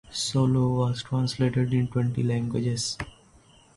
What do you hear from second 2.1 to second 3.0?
languages.